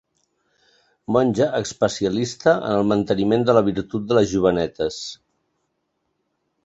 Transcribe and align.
Monja 1.15 1.47
especialista 1.59 2.53
en 2.69 2.77
el 2.79 2.89
manteniment 2.93 3.47
de 3.51 3.55
la 3.59 3.63
virtut 3.71 4.09
de 4.13 4.19
les 4.21 4.29
jovenetes. 4.35 4.99